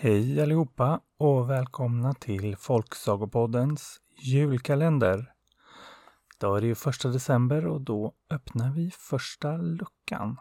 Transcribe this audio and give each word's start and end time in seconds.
Hej 0.00 0.42
allihopa 0.42 1.00
och 1.16 1.50
välkomna 1.50 2.14
till 2.14 2.56
Folksagopoddens 2.56 4.00
julkalender. 4.22 5.32
Idag 6.36 6.56
är 6.56 6.60
det 6.60 6.66
ju 6.66 6.74
första 6.74 7.08
december 7.08 7.66
och 7.66 7.80
då 7.80 8.12
öppnar 8.30 8.70
vi 8.70 8.90
första 8.90 9.56
luckan. 9.56 10.36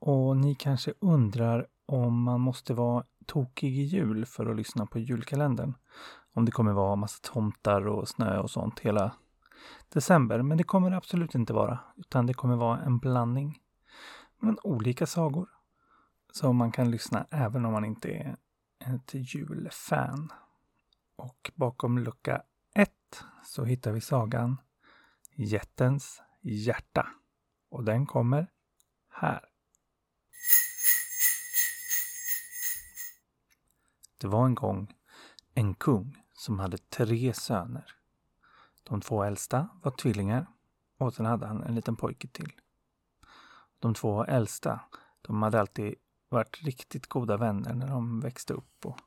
Och 0.00 0.36
ni 0.36 0.54
kanske 0.54 0.94
undrar 1.00 1.66
om 1.86 2.22
man 2.22 2.40
måste 2.40 2.74
vara 2.74 3.04
tokig 3.26 3.78
i 3.78 3.82
jul 3.82 4.26
för 4.26 4.46
att 4.46 4.56
lyssna 4.56 4.86
på 4.86 4.98
julkalendern. 4.98 5.74
Om 6.34 6.44
det 6.44 6.52
kommer 6.52 6.72
vara 6.72 6.96
massa 6.96 7.32
tomtar 7.32 7.86
och 7.86 8.08
snö 8.08 8.38
och 8.38 8.50
sånt 8.50 8.80
hela 8.80 9.12
december. 9.88 10.42
Men 10.42 10.58
det 10.58 10.64
kommer 10.64 10.90
det 10.90 10.96
absolut 10.96 11.34
inte 11.34 11.52
vara, 11.52 11.78
utan 11.96 12.26
det 12.26 12.34
kommer 12.34 12.56
vara 12.56 12.80
en 12.80 12.98
blandning. 12.98 13.58
Men 14.40 14.58
olika 14.62 15.06
sagor. 15.06 15.48
Så 16.32 16.52
man 16.52 16.72
kan 16.72 16.90
lyssna 16.90 17.26
även 17.30 17.64
om 17.64 17.72
man 17.72 17.84
inte 17.84 18.08
är 18.08 18.36
ett 18.94 19.14
julfan. 19.14 20.32
Och 21.16 21.50
bakom 21.54 21.98
lucka 21.98 22.42
1 22.74 22.90
så 23.44 23.64
hittar 23.64 23.92
vi 23.92 24.00
sagan 24.00 24.56
Jättens 25.34 26.22
hjärta. 26.40 27.08
Och 27.68 27.84
den 27.84 28.06
kommer 28.06 28.46
här. 29.08 29.44
Det 34.18 34.26
var 34.26 34.46
en 34.46 34.54
gång 34.54 34.94
en 35.54 35.74
kung 35.74 36.22
som 36.32 36.58
hade 36.58 36.78
tre 36.78 37.34
söner. 37.34 37.94
De 38.82 39.00
två 39.00 39.24
äldsta 39.24 39.68
var 39.82 39.90
tvillingar 39.90 40.46
och 40.98 41.14
sen 41.14 41.26
hade 41.26 41.46
han 41.46 41.62
en 41.62 41.74
liten 41.74 41.96
pojke 41.96 42.28
till. 42.28 42.52
De 43.78 43.94
två 43.94 44.24
äldsta, 44.24 44.80
de 45.22 45.42
hade 45.42 45.60
alltid 45.60 45.94
varit 46.28 46.62
riktigt 46.62 47.06
goda 47.06 47.36
vänner 47.36 47.74
när 47.74 47.88
de 47.88 48.20
växte 48.20 48.54
upp 48.54 48.86
och 48.86 49.00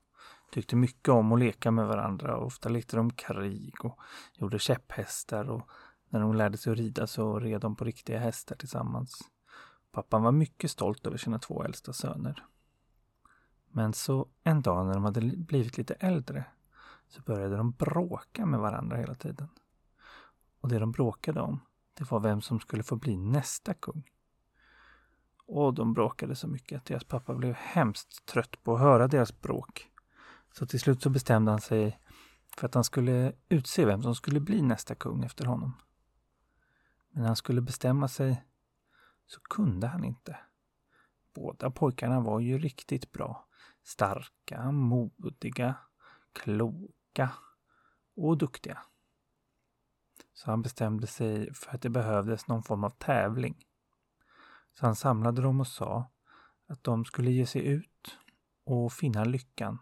tyckte 0.51 0.75
mycket 0.75 1.09
om 1.09 1.31
att 1.31 1.39
leka 1.39 1.71
med 1.71 1.87
varandra. 1.87 2.37
Och 2.37 2.45
ofta 2.45 2.69
lekte 2.69 2.97
de 2.97 3.13
krig 3.13 3.85
och 3.85 3.99
gjorde 4.33 4.59
käpphästar 4.59 5.49
och 5.49 5.69
när 6.09 6.19
de 6.19 6.33
lärde 6.33 6.57
sig 6.57 6.71
att 6.71 6.77
rida 6.77 7.07
så 7.07 7.39
red 7.39 7.61
de 7.61 7.75
på 7.75 7.85
riktiga 7.85 8.19
hästar 8.19 8.55
tillsammans. 8.55 9.21
Pappan 9.91 10.23
var 10.23 10.31
mycket 10.31 10.71
stolt 10.71 11.07
över 11.07 11.17
sina 11.17 11.39
två 11.39 11.63
äldsta 11.63 11.93
söner. 11.93 12.45
Men 13.67 13.93
så 13.93 14.27
en 14.43 14.61
dag 14.61 14.85
när 14.85 14.93
de 14.93 15.03
hade 15.03 15.21
blivit 15.21 15.77
lite 15.77 15.93
äldre 15.93 16.45
så 17.07 17.21
började 17.21 17.55
de 17.55 17.71
bråka 17.71 18.45
med 18.45 18.59
varandra 18.59 18.97
hela 18.97 19.15
tiden. 19.15 19.47
Och 20.61 20.69
det 20.69 20.79
de 20.79 20.91
bråkade 20.91 21.41
om, 21.41 21.59
det 21.93 22.11
var 22.11 22.19
vem 22.19 22.41
som 22.41 22.59
skulle 22.59 22.83
få 22.83 22.95
bli 22.95 23.17
nästa 23.17 23.73
kung. 23.73 24.03
Och 25.53 25.73
de 25.73 25.93
bråkade 25.93 26.35
så 26.35 26.47
mycket 26.47 26.77
att 26.77 26.85
deras 26.85 27.03
pappa 27.03 27.35
blev 27.35 27.53
hemskt 27.53 28.25
trött 28.25 28.63
på 28.63 28.73
att 28.73 28.79
höra 28.79 29.07
deras 29.07 29.41
bråk. 29.41 29.91
Så 30.51 30.65
till 30.65 30.79
slut 30.79 31.01
så 31.01 31.09
bestämde 31.09 31.51
han 31.51 31.61
sig 31.61 31.99
för 32.57 32.67
att 32.67 32.73
han 32.73 32.83
skulle 32.83 33.33
utse 33.49 33.85
vem 33.85 34.03
som 34.03 34.15
skulle 34.15 34.39
bli 34.39 34.61
nästa 34.61 34.95
kung 34.95 35.23
efter 35.23 35.45
honom. 35.45 35.73
Men 37.09 37.21
när 37.21 37.27
han 37.27 37.35
skulle 37.35 37.61
bestämma 37.61 38.07
sig 38.07 38.43
så 39.25 39.39
kunde 39.41 39.87
han 39.87 40.03
inte. 40.03 40.39
Båda 41.33 41.71
pojkarna 41.71 42.19
var 42.19 42.39
ju 42.39 42.59
riktigt 42.59 43.11
bra. 43.11 43.47
Starka, 43.83 44.71
modiga, 44.71 45.75
kloka 46.33 47.29
och 48.15 48.37
duktiga. 48.37 48.77
Så 50.33 50.51
han 50.51 50.61
bestämde 50.61 51.07
sig 51.07 51.53
för 51.53 51.75
att 51.75 51.81
det 51.81 51.89
behövdes 51.89 52.47
någon 52.47 52.63
form 52.63 52.83
av 52.83 52.89
tävling. 52.89 53.65
Så 54.73 54.85
han 54.85 54.95
samlade 54.95 55.41
dem 55.41 55.59
och 55.59 55.67
sa 55.67 56.11
att 56.67 56.83
de 56.83 57.05
skulle 57.05 57.31
ge 57.31 57.45
sig 57.45 57.65
ut 57.67 58.17
och 58.65 58.93
finna 58.93 59.23
lyckan. 59.23 59.79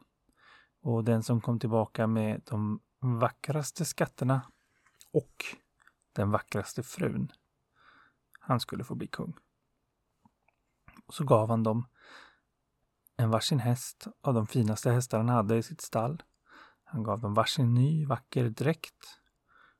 Och 0.81 1.03
den 1.03 1.23
som 1.23 1.41
kom 1.41 1.59
tillbaka 1.59 2.07
med 2.07 2.41
de 2.45 2.79
vackraste 2.99 3.85
skatterna 3.85 4.41
och 5.11 5.45
den 6.13 6.31
vackraste 6.31 6.83
frun, 6.83 7.31
han 8.39 8.59
skulle 8.59 8.83
få 8.83 8.95
bli 8.95 9.07
kung. 9.07 9.33
Och 11.05 11.13
så 11.13 11.23
gav 11.23 11.49
han 11.49 11.63
dem 11.63 11.87
en 13.17 13.29
varsin 13.29 13.59
häst 13.59 14.07
av 14.21 14.33
de 14.33 14.47
finaste 14.47 14.91
hästar 14.91 15.17
han 15.17 15.29
hade 15.29 15.57
i 15.57 15.63
sitt 15.63 15.81
stall. 15.81 16.23
Han 16.83 17.03
gav 17.03 17.19
dem 17.19 17.33
varsin 17.33 17.73
ny 17.73 18.05
vacker 18.05 18.49
dräkt 18.49 19.19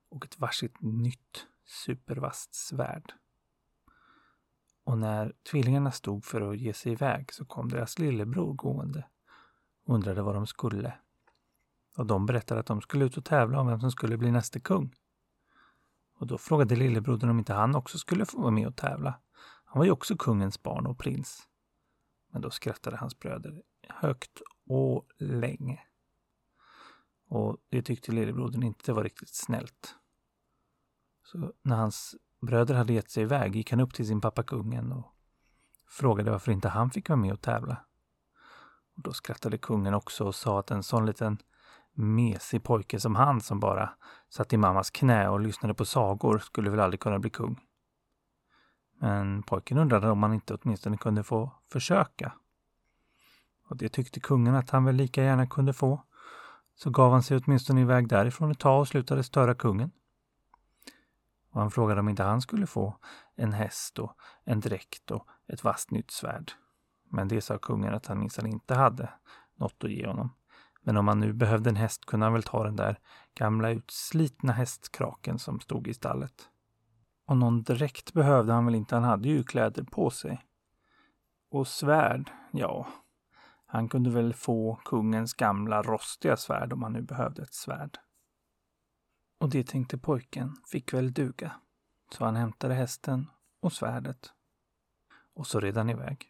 och 0.10 0.26
ett 0.26 0.40
varsitt 0.40 0.82
nytt 0.82 1.48
supervast 1.66 2.56
svärd. 2.56 3.14
Och 4.84 4.98
när 4.98 5.34
tvillingarna 5.52 5.92
stod 5.92 6.26
för 6.26 6.42
att 6.42 6.58
ge 6.58 6.74
sig 6.74 6.92
iväg 6.92 7.34
så 7.34 7.46
kom 7.46 7.70
deras 7.70 8.00
lillebror 8.00 8.54
gående 8.54 9.08
och 9.86 9.96
undrade 9.96 10.22
vad 10.22 10.36
de 10.36 10.48
skulle. 10.48 10.94
Och 11.98 12.06
de 12.06 12.26
berättade 12.26 12.60
att 12.60 12.66
de 12.66 12.82
skulle 12.82 13.06
ut 13.06 13.18
och 13.18 13.26
tävla 13.26 13.60
om 13.60 13.68
vem 13.68 13.80
som 13.80 13.92
skulle 13.92 14.18
bli 14.18 14.32
nästa 14.32 14.60
kung. 14.60 14.96
Och 16.16 16.28
då 16.28 16.38
frågade 16.38 16.76
lillebrodern 16.76 17.30
om 17.30 17.40
inte 17.40 17.54
han 17.54 17.76
också 17.76 17.98
skulle 17.98 18.26
få 18.26 18.42
vara 18.42 18.52
med 18.52 18.68
och 18.68 18.76
tävla. 18.76 19.20
Han 19.66 19.80
var 19.80 19.86
ju 19.86 19.92
också 19.92 20.18
kungens 20.18 20.64
barn 20.64 20.88
och 20.88 20.98
prins. 20.98 21.48
Men 22.32 22.42
då 22.42 22.50
skrattade 22.50 22.98
hans 22.98 23.20
bröder 23.20 23.62
högt 23.90 24.42
och 24.68 25.06
länge. 25.18 25.80
Och 27.28 27.58
det 27.70 27.82
tyckte 27.82 28.12
lillebrodern 28.12 28.64
inte 28.64 28.94
var 28.94 29.04
riktigt 29.04 29.36
snällt. 29.36 29.96
Så 31.24 31.54
när 31.62 31.76
hans 31.76 32.16
bröder 32.42 32.76
hade 32.76 32.94
gett 32.94 33.10
sig 33.10 33.24
iväg 33.24 33.56
gick 33.56 33.72
han 33.72 33.80
upp 33.80 33.94
till 33.94 34.08
sin 34.08 34.22
pappa 34.22 34.44
kungen 34.44 34.92
och 34.92 35.14
frågade 35.88 36.32
varför 36.32 36.52
inte 36.52 36.70
han 36.70 36.90
fick 36.90 37.10
vara 37.10 37.20
med 37.20 37.34
och 37.34 37.42
tävla. 37.42 37.78
Och 38.96 39.02
då 39.04 39.14
skrattade 39.14 39.58
kungen 39.58 39.94
också 39.94 40.26
och 40.26 40.36
sa 40.36 40.60
att 40.60 40.72
en 40.72 40.84
sån 40.84 41.06
liten 41.06 41.38
mesig 41.94 42.64
pojke 42.64 43.00
som 43.00 43.16
han 43.16 43.42
som 43.42 43.60
bara 43.60 43.90
satt 44.30 44.54
i 44.54 44.58
mammas 44.58 44.90
knä 44.90 45.30
och 45.30 45.40
lyssnade 45.40 45.74
på 45.74 45.86
sagor 45.86 46.38
skulle 46.40 46.70
väl 46.70 46.80
aldrig 46.80 47.00
kunna 47.00 47.20
bli 47.20 47.30
kung. 47.30 47.60
Men 49.00 49.44
pojken 49.44 49.78
undrade 49.78 50.10
om 50.10 50.24
han 50.24 50.34
inte 50.34 50.54
åtminstone 50.54 50.98
kunde 50.98 51.24
få 51.24 51.52
försöka. 51.72 52.34
Och 53.68 53.78
det 53.78 53.90
tyckte 53.90 54.20
kungen 54.20 54.56
att 54.56 54.70
han 54.70 54.86
väl 54.86 54.96
lika 54.96 55.24
gärna 55.24 55.48
kunde 55.48 55.74
få. 55.74 56.04
Så 56.76 56.90
gav 56.90 57.12
han 57.12 57.24
sig 57.24 57.38
åtminstone 57.38 57.82
iväg 57.82 58.08
därifrån 58.08 58.52
ett 58.52 58.60
tag 58.60 58.80
och 58.80 58.88
slutade 58.88 59.24
störa 59.24 59.56
kungen. 59.56 59.92
Och 61.60 61.64
han 61.64 61.72
frågade 61.72 62.00
om 62.00 62.10
inte 62.10 62.24
han 62.24 62.42
skulle 62.42 62.68
få 62.68 62.98
en 63.36 63.54
häst 63.54 64.00
och 64.00 64.16
en 64.44 64.60
dräkt 64.60 65.12
och 65.12 65.28
ett 65.48 65.64
vasst 65.64 65.92
nytt 65.92 66.12
svärd. 66.12 66.52
Men 67.10 67.28
det 67.28 67.42
sa 67.42 67.58
kungen 67.58 67.94
att 67.94 68.06
han 68.06 68.20
minsann 68.20 68.46
inte 68.46 68.76
hade 68.76 69.10
något 69.56 69.84
att 69.84 69.92
ge 69.92 70.08
honom. 70.08 70.34
Men 70.82 70.98
om 70.98 71.08
han 71.08 71.20
nu 71.20 71.34
behövde 71.34 71.70
en 71.70 71.76
häst 71.76 72.06
kunde 72.06 72.26
han 72.26 72.34
väl 72.34 72.44
ta 72.44 72.64
den 72.64 72.76
där 72.76 73.00
gamla 73.36 73.70
utslitna 73.70 74.54
hästkraken 74.54 75.40
som 75.40 75.60
stod 75.60 75.88
i 75.88 75.94
stallet. 75.94 76.50
Och 77.26 77.38
någon 77.38 77.64
dräkt 77.64 78.14
behövde 78.14 78.54
han 78.54 78.66
väl 78.66 78.76
inte, 78.76 78.96
han 78.96 79.04
hade 79.04 79.28
ju 79.28 79.44
kläder 79.44 79.84
på 79.84 80.10
sig. 80.10 80.46
Och 81.52 81.68
svärd, 81.68 82.32
ja, 82.52 82.88
han 83.66 83.90
kunde 83.90 84.10
väl 84.10 84.34
få 84.34 84.80
kungens 84.86 85.34
gamla 85.34 85.82
rostiga 85.82 86.38
svärd 86.38 86.74
om 86.74 86.84
han 86.84 86.94
nu 86.94 87.02
behövde 87.02 87.42
ett 87.42 87.54
svärd. 87.54 87.98
Och 89.40 89.50
det 89.50 89.68
tänkte 89.68 89.98
pojken 89.98 90.56
fick 90.72 90.94
väl 90.94 91.14
duga. 91.14 91.52
Så 92.12 92.26
han 92.26 92.36
hämtade 92.36 92.74
hästen 92.74 93.30
och 93.60 93.74
svärdet. 93.74 94.34
Och 95.34 95.48
så 95.48 95.60
red 95.60 95.78
han 95.78 95.90
iväg. 95.90 96.26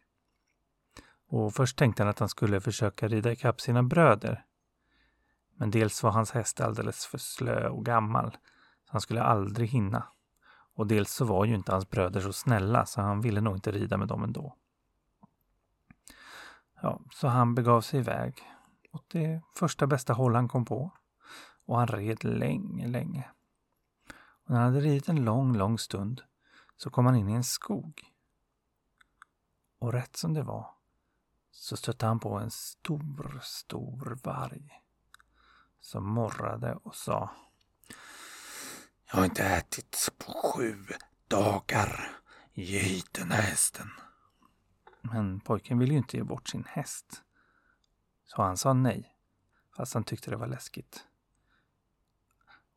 Och 1.27 1.53
först 1.53 1.77
tänkte 1.77 2.03
han 2.03 2.09
att 2.09 2.19
han 2.19 2.29
skulle 2.29 2.61
försöka 2.61 3.07
rida 3.07 3.31
ikapp 3.31 3.61
sina 3.61 3.83
bröder. 3.83 4.45
Men 5.55 5.71
dels 5.71 6.03
var 6.03 6.11
hans 6.11 6.31
häst 6.31 6.61
alldeles 6.61 7.05
för 7.05 7.17
slö 7.17 7.69
och 7.69 7.85
gammal, 7.85 8.31
så 8.85 8.91
han 8.91 9.01
skulle 9.01 9.23
aldrig 9.23 9.69
hinna. 9.69 10.07
Och 10.73 10.87
dels 10.87 11.13
så 11.13 11.25
var 11.25 11.45
ju 11.45 11.55
inte 11.55 11.71
hans 11.71 11.89
bröder 11.89 12.21
så 12.21 12.33
snälla, 12.33 12.85
så 12.85 13.01
han 13.01 13.21
ville 13.21 13.41
nog 13.41 13.55
inte 13.55 13.71
rida 13.71 13.97
med 13.97 14.07
dem 14.07 14.23
ändå. 14.23 14.55
Ja, 16.81 17.01
så 17.11 17.27
han 17.27 17.55
begav 17.55 17.81
sig 17.81 17.99
iväg 17.99 18.43
åt 18.91 19.09
det 19.09 19.41
första 19.55 19.87
bästa 19.87 20.13
håll 20.13 20.35
han 20.35 20.47
kom 20.47 20.65
på. 20.65 20.91
Och 21.69 21.77
han 21.77 21.87
red 21.87 22.23
länge, 22.23 22.87
länge. 22.87 23.29
Och 24.43 24.49
när 24.49 24.57
han 24.57 24.73
hade 24.73 24.85
ridit 24.85 25.09
en 25.09 25.25
lång, 25.25 25.57
lång 25.57 25.77
stund 25.77 26.21
så 26.77 26.89
kom 26.89 27.05
han 27.05 27.15
in 27.15 27.29
i 27.29 27.33
en 27.33 27.43
skog. 27.43 28.01
Och 29.79 29.93
rätt 29.93 30.17
som 30.17 30.33
det 30.33 30.43
var 30.43 30.73
så 31.51 31.77
stötte 31.77 32.05
han 32.05 32.19
på 32.19 32.39
en 32.39 32.51
stor, 32.51 33.39
stor 33.43 34.19
varg 34.23 34.83
som 35.79 36.09
morrade 36.09 36.75
och 36.75 36.95
sa 36.95 37.31
Jag 39.05 39.17
har 39.17 39.25
inte 39.25 39.43
ätit 39.43 40.09
på 40.17 40.33
sju 40.33 40.85
dagar. 41.27 42.21
Ge 42.53 42.79
hit 42.79 43.13
den 43.13 43.31
här 43.31 43.41
hästen. 43.41 43.89
Men 45.01 45.39
pojken 45.39 45.79
ville 45.79 45.91
ju 45.91 45.97
inte 45.97 46.17
ge 46.17 46.23
bort 46.23 46.47
sin 46.47 46.65
häst. 46.65 47.23
Så 48.25 48.41
han 48.41 48.57
sa 48.57 48.73
nej, 48.73 49.15
fast 49.77 49.93
han 49.93 50.03
tyckte 50.03 50.29
det 50.29 50.37
var 50.37 50.47
läskigt. 50.47 51.05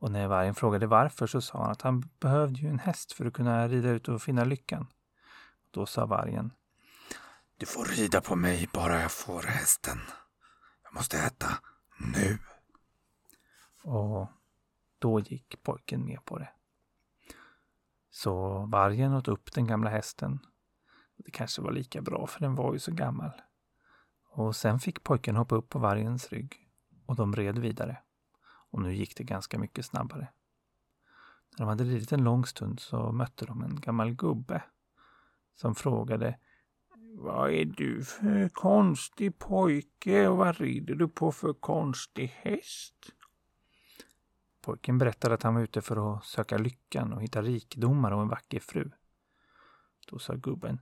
Och 0.02 0.10
när 0.10 0.28
vargen 0.28 0.54
frågade 0.54 0.86
varför 0.86 1.26
så 1.26 1.40
sa 1.40 1.62
han 1.62 1.70
att 1.70 1.82
han 1.82 2.00
behövde 2.20 2.60
ju 2.60 2.68
en 2.68 2.78
häst 2.78 3.12
för 3.12 3.26
att 3.26 3.32
kunna 3.32 3.68
rida 3.68 3.90
ut 3.90 4.08
och 4.08 4.22
finna 4.22 4.44
lyckan. 4.44 4.86
Då 5.70 5.86
sa 5.86 6.06
vargen 6.06 6.52
Du 7.56 7.66
får 7.66 7.84
rida 7.84 8.20
på 8.20 8.36
mig 8.36 8.68
bara 8.72 9.00
jag 9.00 9.12
får 9.12 9.42
hästen. 9.42 9.98
Jag 10.82 10.94
måste 10.94 11.18
äta 11.18 11.48
nu. 12.14 12.38
Och 13.82 14.28
då 14.98 15.20
gick 15.20 15.62
pojken 15.62 16.04
med 16.04 16.24
på 16.24 16.38
det. 16.38 16.50
Så 18.10 18.66
vargen 18.66 19.14
åt 19.14 19.28
upp 19.28 19.52
den 19.52 19.66
gamla 19.66 19.90
hästen. 19.90 20.38
Det 21.16 21.30
kanske 21.30 21.62
var 21.62 21.72
lika 21.72 22.02
bra 22.02 22.26
för 22.26 22.40
den 22.40 22.54
var 22.54 22.72
ju 22.72 22.78
så 22.78 22.92
gammal. 22.92 23.30
Och 24.30 24.56
sen 24.56 24.80
fick 24.80 25.02
pojken 25.02 25.36
hoppa 25.36 25.54
upp 25.54 25.68
på 25.68 25.78
vargens 25.78 26.28
rygg 26.28 26.68
och 27.06 27.16
de 27.16 27.36
red 27.36 27.58
vidare. 27.58 28.02
Och 28.72 28.82
nu 28.82 28.94
gick 28.94 29.16
det 29.16 29.24
ganska 29.24 29.58
mycket 29.58 29.86
snabbare. 29.86 30.28
När 31.50 31.66
de 31.66 31.68
hade 31.68 31.84
ridit 31.84 32.12
en 32.12 32.24
lång 32.24 32.46
stund 32.46 32.80
så 32.80 33.12
mötte 33.12 33.46
de 33.46 33.62
en 33.62 33.80
gammal 33.80 34.14
gubbe 34.14 34.62
som 35.54 35.74
frågade 35.74 36.38
Vad 37.14 37.50
är 37.50 37.64
du 37.64 38.04
för 38.04 38.48
konstig 38.48 39.38
pojke 39.38 40.28
och 40.28 40.36
vad 40.36 40.56
rider 40.56 40.94
du 40.94 41.08
på 41.08 41.32
för 41.32 41.52
konstig 41.52 42.26
häst? 42.26 42.94
Pojken 44.60 44.98
berättade 44.98 45.34
att 45.34 45.42
han 45.42 45.54
var 45.54 45.62
ute 45.62 45.80
för 45.80 46.16
att 46.16 46.24
söka 46.24 46.58
lyckan 46.58 47.12
och 47.12 47.22
hitta 47.22 47.42
rikedomar 47.42 48.12
och 48.12 48.22
en 48.22 48.28
vacker 48.28 48.60
fru. 48.60 48.90
Då 50.10 50.18
sa 50.18 50.34
gubben 50.34 50.80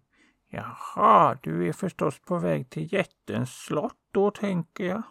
Jaha, 0.49 1.39
du 1.43 1.69
är 1.69 1.73
förstås 1.73 2.19
på 2.19 2.39
väg 2.39 2.71
till 2.71 2.93
jättens 2.93 3.65
slott 3.65 3.99
då, 4.11 4.31
tänker 4.31 4.85
jag. 4.85 5.03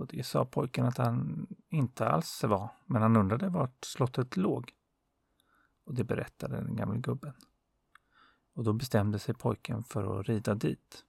Och 0.00 0.06
det 0.06 0.26
sa 0.26 0.44
pojken 0.44 0.86
att 0.86 0.98
han 0.98 1.46
inte 1.68 2.08
alls 2.08 2.44
var, 2.44 2.70
men 2.86 3.02
han 3.02 3.16
undrade 3.16 3.48
vart 3.48 3.84
slottet 3.84 4.36
låg. 4.36 4.72
Och 5.84 5.94
det 5.94 6.04
berättade 6.04 6.56
den 6.56 6.76
gamle 6.76 6.98
gubben. 6.98 7.34
Och 8.54 8.64
då 8.64 8.72
bestämde 8.72 9.18
sig 9.18 9.34
pojken 9.34 9.84
för 9.84 10.20
att 10.20 10.26
rida 10.26 10.54
dit. 10.54 11.04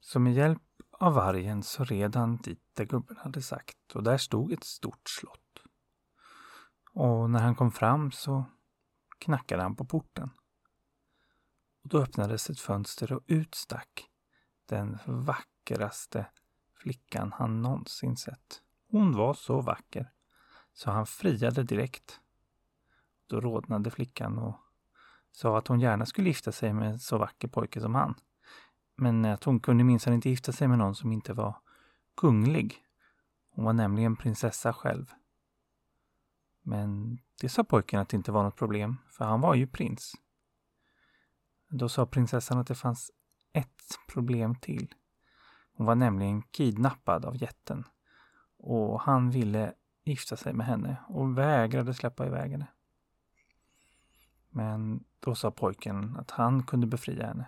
Så 0.00 0.20
med 0.20 0.34
hjälp 0.34 0.62
av 0.90 1.14
vargen 1.14 1.62
så 1.62 1.84
red 1.84 2.16
han 2.16 2.36
dit 2.36 2.62
där 2.74 2.84
gubben 2.84 3.16
hade 3.16 3.42
sagt 3.42 3.94
och 3.94 4.02
där 4.02 4.18
stod 4.18 4.52
ett 4.52 4.64
stort 4.64 5.08
slott. 5.08 5.62
Och 6.92 7.30
när 7.30 7.40
han 7.40 7.54
kom 7.54 7.72
fram 7.72 8.12
så 8.12 8.44
knackade 9.18 9.62
han 9.62 9.76
på 9.76 9.84
porten. 9.84 10.30
Och 11.82 11.88
då 11.88 12.02
öppnades 12.02 12.50
ett 12.50 12.60
fönster 12.60 13.12
och 13.12 13.22
ut 13.26 13.54
stack 13.54 14.08
den 14.66 14.98
vackraste 15.06 16.26
flickan 16.78 17.32
han 17.32 17.62
någonsin 17.62 18.16
sett. 18.16 18.62
Hon 18.90 19.16
var 19.16 19.34
så 19.34 19.60
vacker 19.60 20.10
så 20.72 20.90
han 20.90 21.06
friade 21.06 21.62
direkt. 21.62 22.20
Då 23.26 23.40
rodnade 23.40 23.90
flickan 23.90 24.38
och 24.38 24.56
sa 25.32 25.58
att 25.58 25.68
hon 25.68 25.80
gärna 25.80 26.06
skulle 26.06 26.28
gifta 26.28 26.52
sig 26.52 26.72
med 26.72 26.90
en 26.90 26.98
så 26.98 27.18
vacker 27.18 27.48
pojke 27.48 27.80
som 27.80 27.94
han. 27.94 28.14
Men 28.96 29.24
att 29.24 29.44
hon 29.44 29.60
kunde 29.60 29.84
minsann 29.84 30.14
inte 30.14 30.30
gifta 30.30 30.52
sig 30.52 30.68
med 30.68 30.78
någon 30.78 30.94
som 30.94 31.12
inte 31.12 31.32
var 31.32 31.56
kunglig. 32.16 32.84
Hon 33.50 33.64
var 33.64 33.72
nämligen 33.72 34.16
prinsessa 34.16 34.72
själv. 34.72 35.12
Men 36.62 37.18
det 37.40 37.48
sa 37.48 37.64
pojken 37.64 38.00
att 38.00 38.08
det 38.08 38.16
inte 38.16 38.32
var 38.32 38.42
något 38.42 38.56
problem, 38.56 38.96
för 39.10 39.24
han 39.24 39.40
var 39.40 39.54
ju 39.54 39.66
prins. 39.66 40.12
Då 41.68 41.88
sa 41.88 42.06
prinsessan 42.06 42.58
att 42.58 42.66
det 42.66 42.74
fanns 42.74 43.10
ett 43.52 43.98
problem 44.08 44.54
till. 44.54 44.94
Hon 45.78 45.86
var 45.86 45.94
nämligen 45.94 46.42
kidnappad 46.42 47.24
av 47.24 47.42
jätten 47.42 47.84
och 48.56 49.00
han 49.00 49.30
ville 49.30 49.74
gifta 50.04 50.36
sig 50.36 50.52
med 50.52 50.66
henne 50.66 50.96
och 51.08 51.38
vägrade 51.38 51.94
släppa 51.94 52.26
iväg 52.26 52.50
henne. 52.50 52.66
Men 54.50 55.04
då 55.20 55.34
sa 55.34 55.50
pojken 55.50 56.16
att 56.16 56.30
han 56.30 56.62
kunde 56.62 56.86
befria 56.86 57.26
henne. 57.26 57.46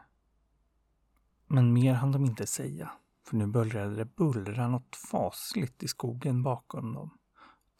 Men 1.47 1.73
mer 1.73 1.95
hann 1.95 2.13
de 2.13 2.25
inte 2.25 2.47
säga, 2.47 2.91
för 3.27 3.37
nu 3.37 3.47
började 3.47 3.95
det 3.95 4.05
bullra 4.17 4.69
något 4.69 4.97
fasligt 4.97 5.83
i 5.83 5.89
skogen 5.89 6.43
bakom 6.43 6.93
dem. 6.93 7.19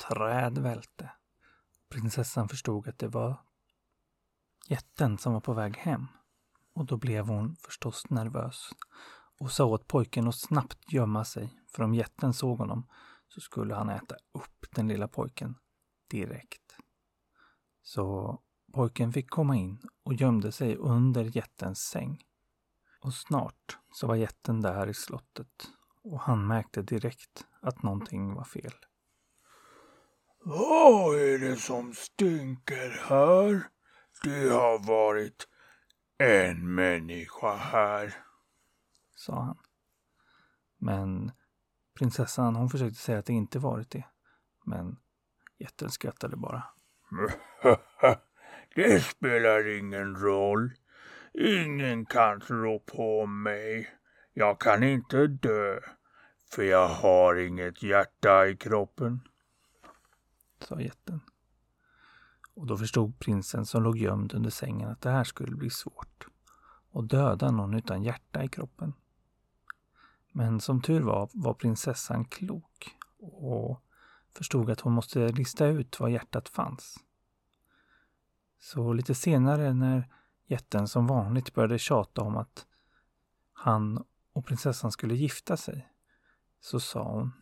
Träd 0.09 0.59
välte. 0.59 1.11
Prinsessan 1.89 2.49
förstod 2.49 2.89
att 2.89 2.99
det 2.99 3.09
var 3.09 3.37
jätten 4.67 5.19
som 5.19 5.33
var 5.33 5.41
på 5.41 5.53
väg 5.53 5.77
hem. 5.77 6.07
Och 6.73 6.85
då 6.85 6.97
blev 6.97 7.27
hon 7.27 7.57
förstås 7.57 8.11
nervös 8.11 8.71
och 9.41 9.53
sa 9.53 9.65
åt 9.65 9.89
pojken 9.89 10.29
att 10.29 10.35
snabbt 10.35 10.93
gömma 10.93 11.25
sig, 11.25 11.61
för 11.69 11.83
om 11.83 11.95
jätten 11.95 12.33
såg 12.33 12.59
honom 12.59 12.87
så 13.29 13.41
skulle 13.41 13.75
han 13.75 13.89
äta 13.89 14.15
upp 14.33 14.67
den 14.71 14.89
lilla 14.89 15.09
pojken 15.09 15.55
direkt. 16.11 16.77
Så 17.83 18.39
pojken 18.73 19.13
fick 19.13 19.31
komma 19.31 19.57
in 19.57 19.79
och 20.03 20.15
gömde 20.15 20.53
sig 20.53 20.77
under 20.77 21.37
jättens 21.37 21.79
säng. 21.79 22.23
Och 23.01 23.15
snart 23.15 23.79
så 23.93 24.07
var 24.07 24.15
jätten 24.15 24.61
där 24.61 24.87
i 24.87 24.95
slottet 24.95 25.71
och 26.03 26.21
han 26.21 26.47
märkte 26.47 26.83
direkt 26.83 27.47
att 27.61 27.83
någonting 27.83 28.35
var 28.35 28.45
fel. 28.45 28.75
Vad 30.45 31.19
är 31.19 31.39
det 31.39 31.57
som 31.57 31.95
stinker 31.95 33.03
här? 33.09 33.63
Det 34.23 34.49
har 34.49 34.87
varit 34.87 35.49
en 36.19 36.75
människa 36.75 37.57
här, 37.57 38.15
sa 39.21 39.43
han. 39.43 39.59
Men 40.79 41.33
prinsessan 41.99 42.57
hon 42.57 42.71
försökte 42.71 42.99
säga 42.99 43.19
att 43.19 43.27
det 43.27 43.33
inte 43.33 43.59
varit 43.59 43.91
det. 43.91 44.05
Men 44.65 44.97
jätten 45.59 45.91
skrattade 45.91 46.37
bara. 46.37 46.65
det 48.75 49.05
spelar 49.05 49.79
ingen 49.79 50.17
roll. 50.17 50.71
Ingen 51.35 52.07
kan 52.07 52.41
tro 52.41 52.81
på 52.81 53.27
mig. 53.27 53.89
Jag 54.33 54.61
kan 54.61 54.83
inte 54.83 55.27
dö, 55.27 55.81
för 56.51 56.63
jag 56.63 56.89
har 56.89 57.35
inget 57.35 57.83
hjärta 57.83 58.49
i 58.49 58.57
kroppen, 58.57 59.21
sa 60.59 60.81
jätten. 60.81 61.21
Och 62.55 62.67
då 62.67 62.77
förstod 62.77 63.19
prinsen 63.19 63.67
som 63.67 63.83
låg 63.83 63.99
gömd 63.99 64.35
under 64.35 64.51
sängen 64.51 64.89
att 64.89 65.01
det 65.01 65.11
här 65.11 65.25
skulle 65.25 65.57
bli 65.57 65.71
svårt. 65.71 66.27
Och 66.91 67.05
döda 67.05 67.51
någon 67.51 67.75
utan 67.75 68.03
hjärta 68.03 68.45
i 68.45 68.49
kroppen. 68.49 68.93
Men 70.33 70.61
som 70.61 70.83
tur 70.83 71.01
var 71.01 71.29
var 71.33 71.55
prinsessan 71.55 72.25
klok 72.25 72.97
och 73.19 73.83
förstod 74.37 74.71
att 74.71 74.81
hon 74.81 74.93
måste 74.93 75.29
lista 75.29 75.67
ut 75.67 76.01
var 76.01 76.09
hjärtat 76.09 76.49
fanns. 76.49 76.97
Så 78.59 78.93
lite 78.93 79.15
senare 79.15 79.75
när 79.75 80.09
jätten 80.47 80.89
som 80.89 81.07
vanligt 81.07 81.55
började 81.55 81.79
tjata 81.79 82.23
om 82.23 82.37
att 82.37 82.67
han 83.53 84.05
och 84.33 84.47
prinsessan 84.47 84.93
skulle 84.93 85.15
gifta 85.15 85.57
sig 85.57 85.89
så 86.61 86.81
sa 86.81 87.03
hon 87.03 87.33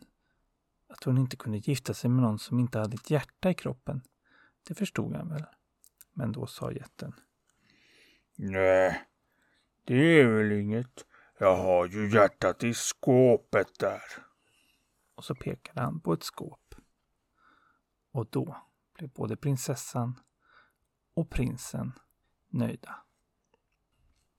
att 0.87 1.03
hon 1.03 1.17
inte 1.17 1.35
kunde 1.35 1.57
gifta 1.57 1.93
sig 1.93 2.09
med 2.09 2.23
någon 2.23 2.39
som 2.39 2.59
inte 2.59 2.79
hade 2.79 2.95
ett 2.95 3.09
hjärta 3.09 3.49
i 3.49 3.53
kroppen. 3.53 4.01
Det 4.67 4.75
förstod 4.75 5.15
han 5.15 5.29
väl. 5.29 5.45
Men 6.13 6.31
då 6.31 6.47
sa 6.47 6.71
jätten. 6.71 7.13
Nej, 8.35 9.07
det 9.83 10.21
är 10.21 10.27
väl 10.27 10.51
inget. 10.51 11.05
Jag 11.41 11.57
har 11.57 11.87
ju 11.87 12.09
hjärtat 12.09 12.63
i 12.63 12.73
skåpet 12.73 13.79
där. 13.79 14.01
Och 15.15 15.23
så 15.23 15.35
pekade 15.35 15.81
han 15.81 15.99
på 15.99 16.13
ett 16.13 16.23
skåp. 16.23 16.75
Och 18.11 18.27
då 18.29 18.57
blev 18.97 19.09
både 19.09 19.37
prinsessan 19.37 20.19
och 21.13 21.29
prinsen 21.29 21.91
nöjda. 22.49 22.95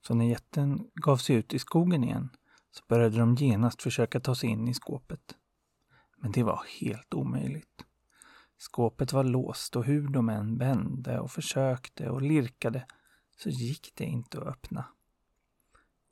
Så 0.01 0.13
när 0.13 0.25
jätten 0.25 0.91
gav 0.93 1.17
sig 1.17 1.35
ut 1.35 1.53
i 1.53 1.59
skogen 1.59 2.03
igen 2.03 2.29
så 2.71 2.83
började 2.87 3.17
de 3.17 3.35
genast 3.35 3.81
försöka 3.81 4.19
ta 4.19 4.35
sig 4.35 4.49
in 4.49 4.67
i 4.67 4.73
skåpet. 4.73 5.35
Men 6.15 6.31
det 6.31 6.43
var 6.43 6.65
helt 6.81 7.13
omöjligt. 7.13 7.85
Skåpet 8.57 9.13
var 9.13 9.23
låst 9.23 9.75
och 9.75 9.85
hur 9.85 10.07
de 10.07 10.29
än 10.29 10.57
vände 10.57 11.19
och 11.19 11.31
försökte 11.31 12.09
och 12.09 12.21
lirkade 12.21 12.85
så 13.37 13.49
gick 13.49 13.91
det 13.95 14.05
inte 14.05 14.37
att 14.37 14.47
öppna. 14.47 14.85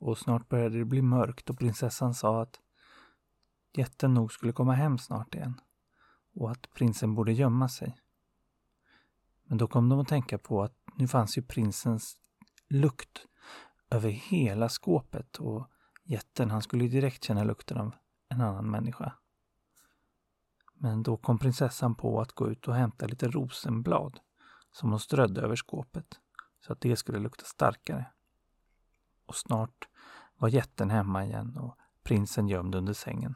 Och 0.00 0.18
snart 0.18 0.48
började 0.48 0.78
det 0.78 0.84
bli 0.84 1.02
mörkt 1.02 1.50
och 1.50 1.58
prinsessan 1.58 2.14
sa 2.14 2.42
att 2.42 2.60
jätten 3.72 4.14
nog 4.14 4.32
skulle 4.32 4.52
komma 4.52 4.72
hem 4.74 4.98
snart 4.98 5.34
igen 5.34 5.60
och 6.34 6.50
att 6.50 6.70
prinsen 6.74 7.14
borde 7.14 7.32
gömma 7.32 7.68
sig. 7.68 7.96
Men 9.44 9.58
då 9.58 9.66
kom 9.66 9.88
de 9.88 10.00
att 10.00 10.08
tänka 10.08 10.38
på 10.38 10.62
att 10.62 10.74
nu 10.94 11.08
fanns 11.08 11.38
ju 11.38 11.42
prinsens 11.42 12.18
lukt 12.68 13.26
över 13.90 14.10
hela 14.10 14.68
skåpet 14.68 15.36
och 15.36 15.70
jätten 16.04 16.50
han 16.50 16.62
skulle 16.62 16.88
direkt 16.88 17.24
känna 17.24 17.44
lukten 17.44 17.78
av 17.78 17.94
en 18.28 18.40
annan 18.40 18.70
människa. 18.70 19.12
Men 20.74 21.02
då 21.02 21.16
kom 21.16 21.38
prinsessan 21.38 21.94
på 21.94 22.20
att 22.20 22.32
gå 22.32 22.50
ut 22.50 22.68
och 22.68 22.74
hämta 22.74 23.06
lite 23.06 23.28
rosenblad 23.28 24.20
som 24.72 24.90
hon 24.90 25.00
strödde 25.00 25.40
över 25.40 25.56
skåpet 25.56 26.20
så 26.60 26.72
att 26.72 26.80
det 26.80 26.96
skulle 26.96 27.18
lukta 27.18 27.44
starkare. 27.44 28.06
Och 29.26 29.36
snart 29.36 29.89
var 30.40 30.48
jätten 30.48 30.90
hemma 30.90 31.24
igen 31.24 31.56
och 31.56 31.76
prinsen 32.02 32.48
gömd 32.48 32.74
under 32.74 32.92
sängen. 32.92 33.34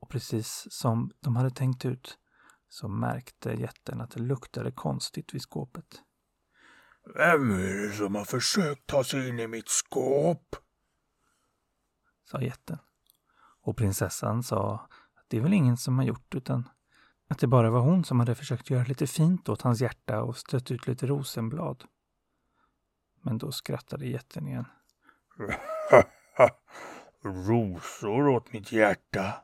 Och 0.00 0.08
precis 0.08 0.66
som 0.70 1.10
de 1.20 1.36
hade 1.36 1.50
tänkt 1.50 1.84
ut 1.84 2.18
så 2.68 2.88
märkte 2.88 3.50
jätten 3.52 4.00
att 4.00 4.10
det 4.10 4.20
luktade 4.20 4.72
konstigt 4.72 5.34
vid 5.34 5.42
skåpet. 5.42 6.02
Vem 7.14 7.50
är 7.50 7.86
det 7.86 7.92
som 7.92 8.14
har 8.14 8.24
försökt 8.24 8.86
ta 8.86 9.04
sig 9.04 9.28
in 9.28 9.40
i 9.40 9.46
mitt 9.46 9.68
skåp? 9.68 10.56
sa 12.24 12.40
jätten. 12.40 12.78
Och 13.60 13.76
prinsessan 13.76 14.42
sa 14.42 14.74
att 15.14 15.24
det 15.28 15.36
är 15.36 15.40
väl 15.40 15.52
ingen 15.52 15.76
som 15.76 15.98
har 15.98 16.04
gjort 16.04 16.34
utan 16.34 16.68
att 17.28 17.38
det 17.38 17.46
bara 17.46 17.70
var 17.70 17.80
hon 17.80 18.04
som 18.04 18.20
hade 18.20 18.34
försökt 18.34 18.70
göra 18.70 18.84
lite 18.84 19.06
fint 19.06 19.48
åt 19.48 19.62
hans 19.62 19.80
hjärta 19.80 20.22
och 20.22 20.36
strött 20.36 20.70
ut 20.70 20.86
lite 20.86 21.06
rosenblad. 21.06 21.84
Men 23.22 23.38
då 23.38 23.52
skrattade 23.52 24.06
jätten 24.06 24.48
igen. 24.48 24.64
Rosor 27.22 28.28
åt 28.28 28.52
mitt 28.52 28.72
hjärta. 28.72 29.34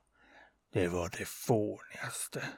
Det 0.73 0.89
var 0.89 1.11
det 1.19 1.29
fånigaste. 1.29 2.49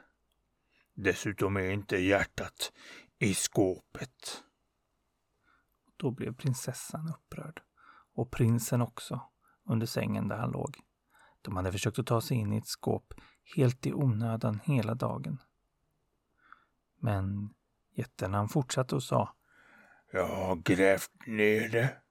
Dessutom 0.93 1.57
är 1.57 1.69
inte 1.71 1.97
hjärtat 1.97 2.71
i 3.19 3.33
skåpet. 3.33 4.43
Då 5.97 6.11
blev 6.11 6.35
prinsessan 6.35 7.09
upprörd. 7.09 7.61
Och 8.13 8.31
prinsen 8.31 8.81
också, 8.81 9.21
under 9.65 9.85
sängen 9.87 10.27
där 10.27 10.37
han 10.37 10.51
låg. 10.51 10.77
De 11.41 11.55
hade 11.55 11.71
försökt 11.71 11.99
att 11.99 12.07
ta 12.07 12.21
sig 12.21 12.37
in 12.37 12.53
i 12.53 12.57
ett 12.57 12.67
skåp 12.67 13.13
helt 13.55 13.85
i 13.85 13.93
onödan 13.93 14.59
hela 14.63 14.95
dagen. 14.95 15.41
Men 16.99 17.53
jätten 17.95 18.33
han 18.33 18.49
fortsatte 18.49 18.95
och 18.95 19.03
sa 19.03 19.35
Jag 20.11 20.27
har 20.27 20.55
grävt 20.55 21.27
ner 21.27 21.69
det 21.69 22.04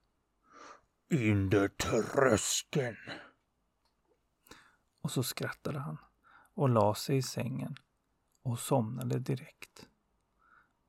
under 1.11 1.69
tröskeln. 1.69 2.97
Och 5.01 5.11
så 5.11 5.23
skrattade 5.23 5.79
han 5.79 5.99
och 6.55 6.69
la 6.69 6.95
sig 6.95 7.17
i 7.17 7.23
sängen 7.23 7.77
och 8.43 8.59
somnade 8.59 9.19
direkt. 9.19 9.89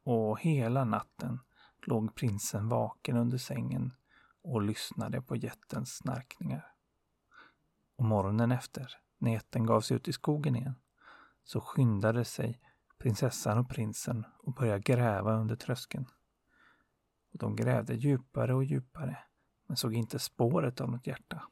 Och 0.04 0.40
hela 0.40 0.86
natten 0.86 1.40
låg 1.82 2.16
prinsen 2.16 2.70
vaken 2.70 3.18
under 3.18 3.38
sängen 3.38 3.94
och 4.42 4.62
lyssnade 4.62 5.22
på 5.22 5.36
jättens 5.36 5.98
snarkningar. 5.98 6.74
Och 7.96 8.06
morgonen 8.06 8.52
efter, 8.52 8.98
när 9.18 9.32
jätten 9.32 9.66
gav 9.66 9.82
sig 9.82 9.98
ut 9.98 10.08
i 10.08 10.14
skogen 10.14 10.56
igen, 10.56 10.76
så 11.44 11.62
skyndade 11.62 12.26
sig 12.26 12.62
prinsessan 12.98 13.58
och 13.58 13.70
prinsen 13.70 14.26
och 14.38 14.54
började 14.54 14.80
gräva 14.80 15.34
under 15.34 15.56
tröskeln. 15.56 16.06
Och 17.32 17.40
de 17.40 17.56
grävde 17.56 17.94
djupare 17.94 18.54
och 18.54 18.64
djupare, 18.64 19.18
men 19.68 19.78
såg 19.78 19.94
inte 19.94 20.20
spåret 20.20 20.82
av 20.82 20.92
något 20.92 21.08
hjärta. 21.08 21.44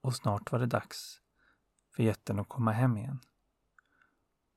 Och 0.00 0.14
snart 0.14 0.52
var 0.52 0.58
det 0.58 0.66
dags 0.66 1.20
för 1.96 2.02
jätten 2.02 2.38
att 2.38 2.48
komma 2.48 2.72
hem 2.72 2.96
igen. 2.96 3.20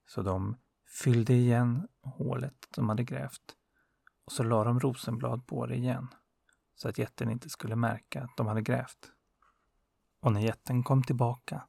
Så 0.08 0.22
de 0.22 0.58
fyllde 1.04 1.34
igen 1.34 1.88
hålet 2.02 2.68
de 2.76 2.90
hade 2.90 3.04
grävt 3.04 3.56
och 4.26 4.32
så 4.32 4.44
la 4.44 4.64
de 4.64 4.80
rosenblad 4.80 5.48
på 5.48 5.66
det 5.66 5.76
igen 5.76 6.08
så 6.76 6.90
att 6.90 6.98
jätten 6.98 7.30
inte 7.30 7.50
skulle 7.50 7.76
märka 7.76 8.24
att 8.24 8.38
de 8.38 8.48
hade 8.48 8.62
grävt. 8.62 9.12
Och 10.20 10.32
när 10.32 10.42
jätten 10.42 10.84
kom 10.84 11.04
tillbaka 11.04 11.68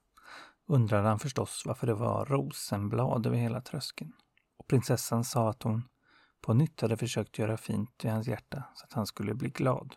undrade 0.66 1.09
han 1.09 1.18
förstås 1.18 1.62
varför 1.66 1.87
det 1.87 1.95
var 1.95 2.26
rosenblad 2.26 3.26
över 3.26 3.37
hela 3.37 3.61
tröskeln. 3.61 4.12
Och 4.57 4.66
prinsessan 4.66 5.25
sa 5.25 5.50
att 5.50 5.62
hon 5.62 5.88
på 6.40 6.54
nytt 6.54 6.80
hade 6.80 6.97
försökt 6.97 7.38
göra 7.38 7.57
fint 7.57 8.04
i 8.04 8.09
hans 8.09 8.26
hjärta 8.26 8.64
så 8.75 8.85
att 8.85 8.92
han 8.92 9.07
skulle 9.07 9.35
bli 9.35 9.50
glad. 9.50 9.97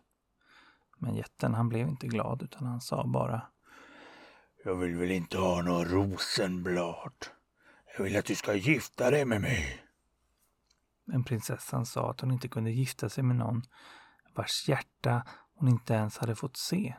Men 1.01 1.15
jätten 1.15 1.53
han 1.53 1.70
blev 1.70 1.88
inte 1.88 2.08
glad 2.08 2.41
utan 2.41 2.67
han 2.67 2.81
sa 2.81 3.08
bara 3.08 3.41
Jag 4.63 4.75
vill 4.75 4.96
väl 4.96 5.12
inte 5.12 5.38
ha 5.38 5.62
några 5.62 5.84
rosenblad. 5.84 7.13
Jag 7.98 8.03
vill 8.03 8.17
att 8.17 8.25
du 8.25 8.36
ska 8.36 8.53
gifta 8.53 9.12
dig 9.12 9.25
med 9.25 9.41
mig. 9.41 9.84
Men 11.05 11.24
prinsessan 11.24 11.86
sa 11.86 12.12
att 12.12 12.22
hon 12.22 12.31
inte 12.31 12.48
kunde 12.48 12.72
gifta 12.72 13.10
sig 13.10 13.24
med 13.24 13.36
någon 13.36 13.62
vars 14.36 14.70
hjärta 14.70 15.24
hon 15.55 15.70
inte 15.70 15.93
ens 15.93 16.17
hade 16.17 16.36
fått 16.36 16.58
se. 16.58 16.96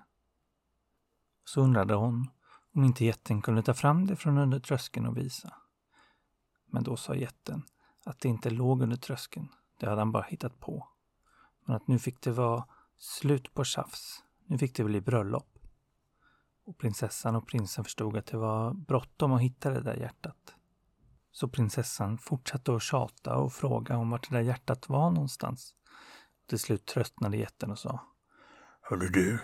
Så 1.45 1.61
undrade 1.61 1.95
hon 1.95 2.31
om 2.75 2.85
inte 2.85 3.05
jätten 3.05 3.43
kunde 3.43 3.63
ta 3.63 3.75
fram 3.75 4.07
det 4.07 4.17
från 4.17 4.39
under 4.39 4.61
tröskeln 4.61 5.07
och 5.07 5.17
visa. 5.17 5.55
Men 6.67 6.85
då 6.85 6.97
sa 6.97 7.15
jätten 7.15 7.63
att 8.05 8.21
det 8.21 8.29
inte 8.29 8.51
låg 8.51 8.83
under 8.83 8.97
tröskeln. 8.97 9.49
Det 9.79 9.87
hade 9.87 10.01
han 10.01 10.13
bara 10.13 10.23
hittat 10.23 10.61
på. 10.61 10.89
Men 11.65 11.77
att 11.77 11.89
nu 11.89 11.99
fick 11.99 12.21
det 12.21 12.33
vara 12.33 12.65
slut 13.03 13.55
på 13.55 13.65
tjafs. 13.65 14.23
Nu 14.47 14.59
fick 14.59 14.77
det 14.77 14.85
bli 14.85 15.01
bröllop. 15.01 15.59
Och 16.65 16.79
prinsessan 16.79 17.37
och 17.37 17.47
prinsen 17.47 17.85
förstod 17.85 18.17
att 18.17 18.27
det 18.27 18.37
var 18.37 18.75
bråttom 18.75 19.33
att 19.33 19.43
hitta 19.43 19.71
det 19.71 19.81
där 19.81 19.97
hjärtat. 19.97 20.55
Så 21.33 21.49
prinsessan 21.49 22.19
fortsatte 22.19 22.75
att 22.75 22.83
tjata 22.83 23.37
och 23.37 23.53
fråga 23.53 23.97
om 23.97 24.11
vart 24.11 24.31
det 24.31 24.37
där 24.37 24.43
hjärtat 24.43 24.89
var 24.89 25.11
någonstans. 25.11 25.75
Till 26.49 26.59
slut 26.59 26.87
tröttnade 26.87 27.37
jätten 27.37 27.71
och 27.71 27.79
sa. 27.79 28.01
Hörru 28.81 29.09
du, 29.09 29.39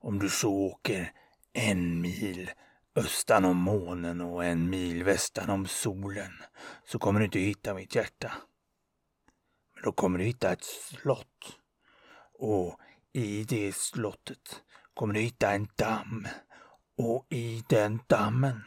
om 0.00 0.18
du 0.18 0.28
så 0.28 0.52
åker 0.52 1.12
en 1.52 2.00
mil 2.00 2.50
östan 2.96 3.44
om 3.44 3.56
månen 3.56 4.20
och 4.20 4.44
en 4.44 4.70
mil 4.70 5.04
västan 5.04 5.50
om 5.50 5.66
solen 5.66 6.32
så 6.84 6.98
kommer 6.98 7.20
du 7.20 7.24
inte 7.24 7.38
hitta 7.38 7.74
mitt 7.74 7.94
hjärta. 7.94 8.32
Men 9.74 9.82
då 9.82 9.92
kommer 9.92 10.18
du 10.18 10.24
hitta 10.24 10.52
ett 10.52 10.64
slott. 10.64 11.63
Och 12.38 12.80
i 13.12 13.44
det 13.44 13.74
slottet 13.74 14.62
kommer 14.94 15.14
du 15.14 15.20
hitta 15.20 15.52
en 15.52 15.68
damm. 15.76 16.28
Och 16.96 17.26
i 17.30 17.64
den 17.68 18.00
dammen 18.06 18.62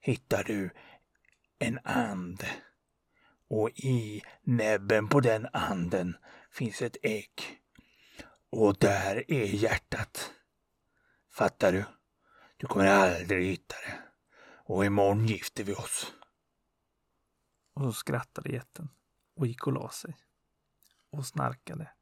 hittar 0.00 0.44
du 0.44 0.70
en 1.58 1.78
and. 1.84 2.44
Och 3.48 3.70
i 3.70 4.22
näbben 4.42 5.08
på 5.08 5.20
den 5.20 5.46
anden 5.52 6.16
finns 6.50 6.82
ett 6.82 6.96
ägg. 7.02 7.60
Och 8.50 8.76
där 8.78 9.30
är 9.30 9.46
hjärtat. 9.46 10.32
Fattar 11.30 11.72
du? 11.72 11.84
Du 12.56 12.66
kommer 12.66 12.86
aldrig 12.86 13.46
hitta 13.46 13.74
det. 13.74 13.98
Och 14.64 14.84
imorgon 14.84 15.26
gifter 15.26 15.64
vi 15.64 15.74
oss. 15.74 16.12
Och 17.74 17.82
så 17.82 17.92
skrattade 17.92 18.52
jätten 18.52 18.88
och 19.36 19.46
gick 19.46 19.66
och 19.66 19.72
la 19.72 19.90
sig. 19.90 20.16
Och 21.10 21.26
snarkade. 21.26 21.95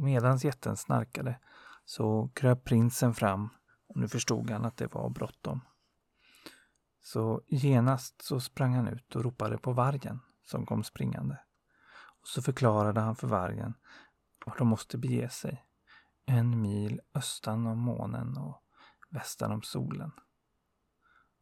Och 0.00 0.04
medans 0.04 0.44
jätten 0.44 0.76
snarkade 0.76 1.38
så 1.84 2.30
kröp 2.34 2.64
prinsen 2.64 3.14
fram 3.14 3.48
och 3.88 3.96
nu 3.96 4.08
förstod 4.08 4.50
han 4.50 4.64
att 4.64 4.76
det 4.76 4.94
var 4.94 5.10
bråttom. 5.10 5.60
Så 7.00 7.42
genast 7.46 8.22
så 8.22 8.40
sprang 8.40 8.74
han 8.74 8.88
ut 8.88 9.16
och 9.16 9.24
ropade 9.24 9.58
på 9.58 9.72
vargen 9.72 10.20
som 10.42 10.66
kom 10.66 10.84
springande. 10.84 11.38
Och 12.20 12.28
så 12.28 12.42
förklarade 12.42 13.00
han 13.00 13.16
för 13.16 13.26
vargen 13.26 13.74
var 14.46 14.58
de 14.58 14.68
måste 14.68 14.98
bege 14.98 15.28
sig. 15.28 15.64
En 16.26 16.60
mil 16.62 17.00
östan 17.14 17.66
om 17.66 17.78
månen 17.78 18.36
och 18.36 18.62
västan 19.10 19.52
om 19.52 19.62
solen. 19.62 20.12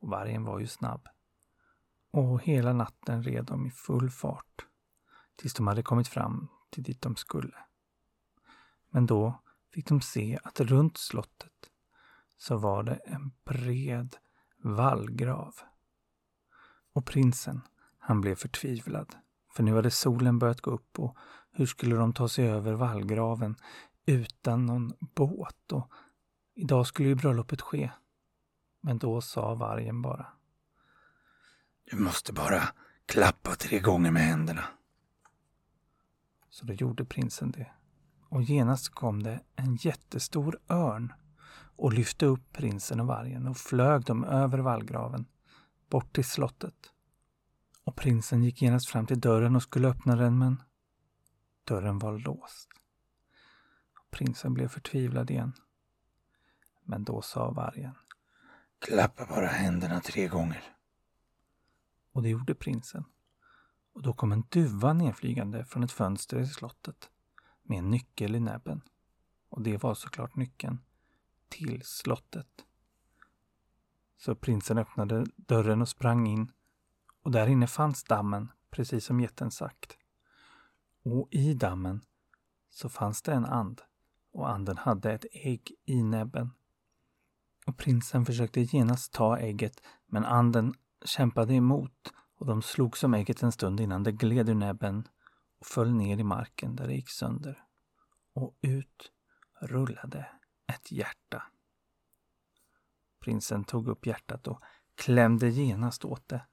Och 0.00 0.08
vargen 0.08 0.44
var 0.44 0.58
ju 0.58 0.66
snabb. 0.66 1.08
Och 2.10 2.42
hela 2.42 2.72
natten 2.72 3.22
red 3.22 3.44
de 3.44 3.66
i 3.66 3.70
full 3.70 4.10
fart 4.10 4.66
tills 5.36 5.54
de 5.54 5.66
hade 5.66 5.82
kommit 5.82 6.08
fram 6.08 6.48
till 6.70 6.82
dit 6.82 7.02
de 7.02 7.16
skulle. 7.16 7.67
Men 8.90 9.06
då 9.06 9.42
fick 9.74 9.86
de 9.88 10.00
se 10.00 10.38
att 10.42 10.60
runt 10.60 10.96
slottet 10.96 11.70
så 12.36 12.56
var 12.56 12.82
det 12.82 12.94
en 12.94 13.32
bred 13.44 14.16
vallgrav. 14.62 15.54
Och 16.92 17.06
prinsen, 17.06 17.60
han 17.98 18.20
blev 18.20 18.34
förtvivlad. 18.34 19.16
För 19.52 19.62
nu 19.62 19.74
hade 19.74 19.90
solen 19.90 20.38
börjat 20.38 20.60
gå 20.60 20.70
upp 20.70 20.98
och 20.98 21.16
hur 21.50 21.66
skulle 21.66 21.96
de 21.96 22.12
ta 22.12 22.28
sig 22.28 22.48
över 22.48 22.72
vallgraven 22.72 23.56
utan 24.06 24.66
någon 24.66 24.92
båt? 25.00 25.72
Och 25.72 25.92
idag 26.54 26.86
skulle 26.86 27.08
ju 27.08 27.14
bröllopet 27.14 27.60
ske. 27.60 27.90
Men 28.80 28.98
då 28.98 29.20
sa 29.20 29.54
vargen 29.54 30.02
bara. 30.02 30.26
Du 31.84 31.96
måste 31.96 32.32
bara 32.32 32.62
klappa 33.06 33.54
tre 33.54 33.78
gånger 33.78 34.10
med 34.10 34.22
händerna. 34.22 34.64
Så 36.50 36.64
då 36.64 36.72
gjorde 36.72 37.04
prinsen 37.04 37.50
det. 37.50 37.72
Och 38.28 38.42
genast 38.42 38.88
kom 38.88 39.22
det 39.22 39.40
en 39.56 39.76
jättestor 39.76 40.60
örn 40.68 41.12
och 41.76 41.92
lyfte 41.92 42.26
upp 42.26 42.52
prinsen 42.52 43.00
och 43.00 43.06
vargen 43.06 43.46
och 43.46 43.56
flög 43.56 44.04
dem 44.04 44.24
över 44.24 44.58
vallgraven, 44.58 45.26
bort 45.88 46.14
till 46.14 46.24
slottet. 46.24 46.92
Och 47.84 47.96
prinsen 47.96 48.44
gick 48.44 48.62
genast 48.62 48.88
fram 48.88 49.06
till 49.06 49.20
dörren 49.20 49.56
och 49.56 49.62
skulle 49.62 49.88
öppna 49.88 50.16
den, 50.16 50.38
men 50.38 50.62
dörren 51.64 51.98
var 51.98 52.18
låst. 52.18 52.68
Prinsen 54.10 54.54
blev 54.54 54.68
förtvivlad 54.68 55.30
igen. 55.30 55.52
Men 56.84 57.04
då 57.04 57.22
sa 57.22 57.50
vargen. 57.50 57.94
Klappa 58.78 59.26
bara 59.26 59.46
händerna 59.46 60.00
tre 60.00 60.28
gånger. 60.28 60.64
Och 62.12 62.22
det 62.22 62.28
gjorde 62.28 62.54
prinsen. 62.54 63.04
Och 63.92 64.02
då 64.02 64.12
kom 64.12 64.32
en 64.32 64.44
duva 64.48 64.92
nedflygande 64.92 65.64
från 65.64 65.82
ett 65.82 65.92
fönster 65.92 66.38
i 66.38 66.46
slottet 66.46 67.10
med 67.68 67.78
en 67.78 67.90
nyckel 67.90 68.34
i 68.34 68.40
näbben. 68.40 68.82
Och 69.48 69.62
det 69.62 69.82
var 69.82 69.94
såklart 69.94 70.36
nyckeln 70.36 70.78
till 71.48 71.82
slottet. 71.84 72.64
Så 74.16 74.34
prinsen 74.34 74.78
öppnade 74.78 75.26
dörren 75.36 75.82
och 75.82 75.88
sprang 75.88 76.26
in 76.26 76.52
och 77.22 77.30
där 77.30 77.46
inne 77.46 77.66
fanns 77.66 78.04
dammen, 78.04 78.52
precis 78.70 79.04
som 79.04 79.20
jätten 79.20 79.50
sagt. 79.50 79.96
Och 81.02 81.28
i 81.30 81.54
dammen 81.54 82.00
så 82.70 82.88
fanns 82.88 83.22
det 83.22 83.32
en 83.32 83.44
and 83.44 83.80
och 84.32 84.50
anden 84.50 84.76
hade 84.76 85.12
ett 85.12 85.26
ägg 85.32 85.72
i 85.84 86.02
näbben. 86.02 86.50
Och 87.66 87.76
prinsen 87.76 88.26
försökte 88.26 88.60
genast 88.60 89.12
ta 89.12 89.38
ägget 89.38 89.82
men 90.06 90.24
anden 90.24 90.74
kämpade 91.04 91.54
emot 91.54 92.12
och 92.38 92.46
de 92.46 92.62
slog 92.62 92.96
som 92.96 93.14
ägget 93.14 93.42
en 93.42 93.52
stund 93.52 93.80
innan 93.80 94.02
det 94.02 94.12
gled 94.12 94.48
ur 94.48 94.54
näbben 94.54 95.08
och 95.58 95.66
föll 95.66 95.94
ner 95.94 96.18
i 96.18 96.24
marken 96.24 96.76
där 96.76 96.86
det 96.86 96.94
gick 96.94 97.10
sönder. 97.10 97.64
Och 98.32 98.58
ut 98.60 99.12
rullade 99.60 100.26
ett 100.72 100.92
hjärta. 100.92 101.42
Prinsen 103.20 103.64
tog 103.64 103.88
upp 103.88 104.06
hjärtat 104.06 104.48
och 104.48 104.62
klämde 104.94 105.48
genast 105.48 106.04
åt 106.04 106.28
det. 106.28 106.46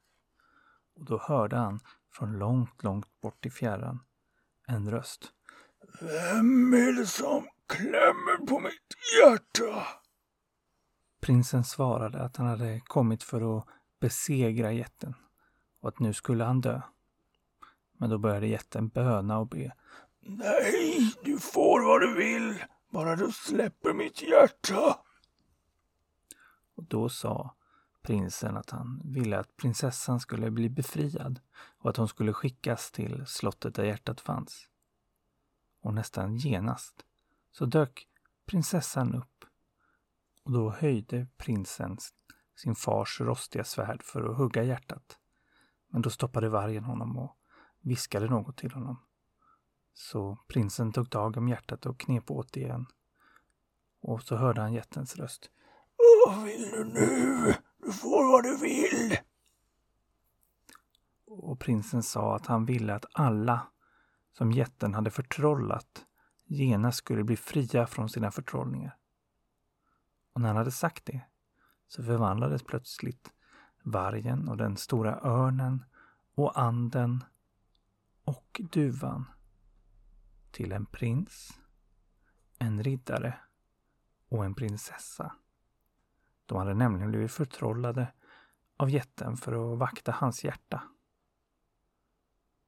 Och 0.96 1.06
då 1.06 1.18
hörde 1.18 1.56
han 1.56 1.80
från 2.12 2.38
långt, 2.38 2.84
långt 2.84 3.22
bort 3.22 3.46
i 3.46 3.50
fjärran 3.50 4.00
en 4.68 4.92
röst. 4.92 5.32
Vem 6.02 6.74
är 6.74 7.00
det 7.00 7.08
som 7.08 7.48
klämmer 7.68 8.46
på 8.48 8.60
mitt 8.60 8.96
hjärta? 9.22 9.88
Prinsen 11.22 11.64
svarade 11.64 12.22
att 12.22 12.38
han 12.38 12.48
hade 12.48 12.80
kommit 12.80 13.24
för 13.24 13.58
att 13.58 13.68
besegra 14.00 14.72
jätten 14.72 15.14
och 15.82 15.90
att 15.90 16.00
nu 16.00 16.14
skulle 16.14 16.44
han 16.44 16.62
dö. 16.62 16.82
Men 17.98 18.10
då 18.10 18.18
började 18.18 18.48
jätten 18.48 18.88
böna 18.88 19.38
och 19.38 19.48
be. 19.48 19.72
Nej, 20.20 21.14
du 21.24 21.40
får 21.40 21.88
vad 21.88 22.02
du 22.02 22.16
vill, 22.16 22.64
bara 22.90 23.16
du 23.16 23.32
släpper 23.32 23.94
mitt 23.94 24.22
hjärta. 24.22 25.00
Och 26.76 26.84
då 26.84 27.10
sa 27.10 27.56
prinsen 28.02 28.58
att 28.58 28.70
han 28.70 29.02
ville 29.04 29.40
att 29.40 29.58
prinsessan 29.58 30.20
skulle 30.20 30.52
bli 30.52 30.70
befriad 30.70 31.40
och 31.78 31.90
att 31.90 31.98
hon 31.98 32.08
skulle 32.08 32.34
skickas 32.34 32.92
till 32.92 33.26
slottet 33.26 33.76
där 33.76 33.84
hjärtat 33.84 34.22
fanns. 34.22 34.70
Och 35.82 35.94
nästan 35.94 36.36
genast 36.36 37.06
så 37.52 37.66
dök 37.66 38.08
prinsessan 38.46 39.16
upp 39.16 39.46
och 40.44 40.52
då 40.52 40.70
höjde 40.70 41.28
prinsen 41.38 41.98
sin 42.56 42.76
fars 42.76 43.22
rostiga 43.22 43.64
svärd 43.64 44.04
för 44.04 44.30
att 44.30 44.38
hugga 44.38 44.64
hjärtat. 44.64 45.18
Men 45.88 46.02
då 46.02 46.10
stoppade 46.10 46.50
vargen 46.50 46.84
honom 46.84 47.18
och 47.18 47.38
viskade 47.86 48.30
något 48.30 48.58
till 48.58 48.72
honom. 48.72 49.00
Så 49.94 50.38
prinsen 50.48 50.92
tog 50.92 51.10
tag 51.10 51.38
om 51.38 51.48
hjärtat 51.48 51.86
och 51.86 52.00
knep 52.00 52.32
åt 52.32 52.54
det 52.54 52.60
igen. 52.60 52.86
Och 54.02 54.24
så 54.24 54.36
hörde 54.36 54.62
han 54.62 54.74
jättens 54.74 55.16
röst. 55.16 55.50
Vad 56.28 56.44
vill 56.44 56.70
du 56.72 56.84
nu? 56.84 57.54
Du 57.78 57.92
får 57.92 58.32
vad 58.32 58.44
du 58.44 58.58
vill. 58.58 59.18
Och 61.26 61.60
prinsen 61.60 62.04
sa 62.04 62.36
att 62.36 62.46
han 62.46 62.66
ville 62.66 62.96
att 62.96 63.06
alla 63.14 63.68
som 64.34 64.52
jätten 64.52 64.94
hade 64.94 65.12
förtrollat 65.12 66.06
genast 66.46 66.98
skulle 66.98 67.24
bli 67.24 67.38
fria 67.38 67.88
från 67.88 68.10
sina 68.10 68.32
förtrollningar. 68.32 68.98
Och 70.34 70.42
när 70.42 70.48
han 70.48 70.58
hade 70.58 70.72
sagt 70.72 71.06
det 71.06 71.22
så 71.88 72.04
förvandlades 72.04 72.64
plötsligt 72.64 73.32
vargen 73.84 74.50
och 74.50 74.58
den 74.58 74.78
stora 74.78 75.20
örnen 75.24 75.84
och 76.36 76.60
anden 76.60 77.24
och 78.26 78.62
duvan 78.72 79.26
till 80.52 80.72
en 80.72 80.86
prins, 80.86 81.60
en 82.60 82.84
riddare 82.84 83.40
och 84.30 84.46
en 84.46 84.56
prinsessa. 84.56 85.36
De 86.46 86.58
hade 86.58 86.74
nämligen 86.74 87.10
blivit 87.10 87.32
förtrollade 87.32 88.14
av 88.78 88.90
jätten 88.90 89.38
för 89.38 89.74
att 89.74 89.80
vakta 89.80 90.12
hans 90.12 90.44
hjärta. 90.44 90.84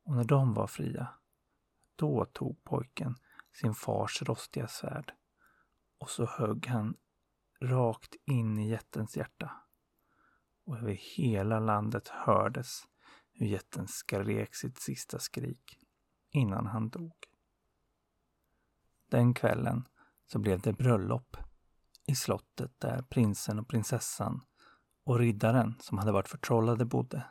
Och 0.04 0.16
när 0.16 0.24
de 0.24 0.54
var 0.54 0.68
fria, 0.68 1.08
då 1.96 2.26
tog 2.26 2.64
pojken 2.64 3.16
sin 3.52 3.74
fars 3.74 4.22
rostiga 4.22 4.68
svärd 4.68 5.14
och 5.98 6.10
så 6.10 6.26
högg 6.26 6.68
han 6.68 6.96
rakt 7.62 8.16
in 8.26 8.60
i 8.60 8.70
jättens 8.70 9.18
hjärta. 9.18 9.52
Och 10.66 10.78
över 10.78 10.94
hela 10.94 11.60
landet 11.60 12.08
hördes 12.08 12.84
hur 13.38 13.48
jätten 13.48 13.88
skrek 13.88 14.56
sitt 14.56 14.80
sista 14.80 15.20
skrik 15.20 15.80
innan 16.32 16.66
han 16.66 16.90
dog. 16.90 17.14
Den 19.10 19.34
kvällen 19.34 19.88
så 20.26 20.40
blev 20.40 20.62
det 20.62 20.74
bröllop 20.74 21.38
i 22.06 22.16
slottet 22.16 22.80
där 22.80 23.02
prinsen 23.02 23.60
och 23.60 23.68
prinsessan 23.68 24.42
och 25.04 25.20
riddaren 25.20 25.76
som 25.80 25.98
hade 25.98 26.12
varit 26.12 26.28
förtrollade 26.28 26.86
bodde. 26.86 27.26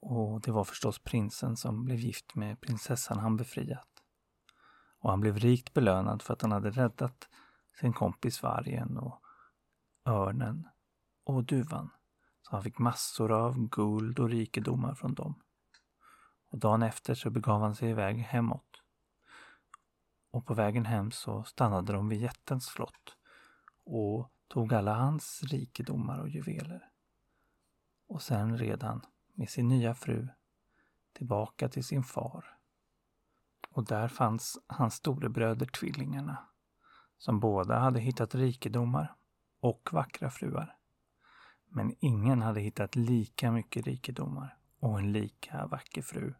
Och 0.00 0.40
det 0.40 0.52
var 0.52 0.64
förstås 0.64 0.98
prinsen 0.98 1.56
som 1.56 1.84
blev 1.84 1.98
gift 1.98 2.34
med 2.34 2.60
prinsessan 2.60 3.18
han 3.18 3.36
befriat. 3.36 3.88
Och 4.98 5.10
han 5.10 5.20
blev 5.20 5.38
rikt 5.38 5.74
belönad 5.74 6.22
för 6.22 6.32
att 6.32 6.42
han 6.42 6.52
hade 6.52 6.70
räddat 6.70 7.28
sin 7.80 7.92
kompis 7.92 8.42
vargen 8.42 8.98
och 8.98 9.22
örnen 10.04 10.68
och 11.24 11.44
duvan. 11.44 11.90
Så 12.46 12.56
han 12.56 12.62
fick 12.62 12.78
massor 12.78 13.32
av 13.32 13.68
guld 13.68 14.18
och 14.18 14.28
rikedomar 14.28 14.94
från 14.94 15.14
dem. 15.14 15.34
Och 16.48 16.58
dagen 16.58 16.82
efter 16.82 17.14
så 17.14 17.30
begav 17.30 17.60
han 17.60 17.74
sig 17.74 17.90
iväg 17.90 18.16
hemåt. 18.16 18.82
Och 20.30 20.46
på 20.46 20.54
vägen 20.54 20.86
hem 20.86 21.10
så 21.10 21.44
stannade 21.44 21.92
de 21.92 22.08
vid 22.08 22.20
jättens 22.20 22.66
slott 22.66 23.16
och 23.84 24.32
tog 24.48 24.74
alla 24.74 24.94
hans 24.94 25.42
rikedomar 25.42 26.18
och 26.18 26.28
juveler. 26.28 26.90
Och 28.08 28.22
sen 28.22 28.58
red 28.58 28.82
han 28.82 29.00
med 29.34 29.50
sin 29.50 29.68
nya 29.68 29.94
fru 29.94 30.28
tillbaka 31.12 31.68
till 31.68 31.84
sin 31.84 32.02
far. 32.02 32.58
Och 33.70 33.84
där 33.84 34.08
fanns 34.08 34.58
hans 34.66 34.94
storebröder 34.94 35.66
tvillingarna 35.66 36.38
som 37.18 37.40
båda 37.40 37.78
hade 37.78 38.00
hittat 38.00 38.34
rikedomar 38.34 39.14
och 39.60 39.88
vackra 39.92 40.30
fruar. 40.30 40.75
Men 41.76 41.94
ingen 42.00 42.42
hade 42.42 42.60
hittat 42.60 42.96
lika 42.96 43.52
mycket 43.52 43.86
rikedomar 43.86 44.56
och 44.80 44.98
en 44.98 45.12
lika 45.12 45.66
vacker 45.66 46.02
fru 46.02 46.34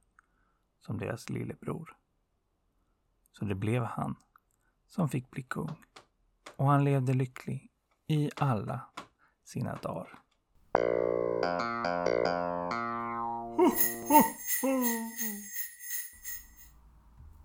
som 0.81 0.99
deras 0.99 1.31
lillebror. 1.31 1.96
Så 3.33 3.44
det 3.44 3.55
blev 3.55 3.83
han 3.83 4.16
som 4.87 5.09
fick 5.09 5.31
bli 5.31 5.42
kung. 5.42 5.85
Och 6.57 6.66
han 6.66 6.85
levde 6.85 7.14
lycklig 7.14 7.68
i 8.07 8.31
alla 8.37 8.81
sina 9.44 9.77
dagar. 9.77 10.18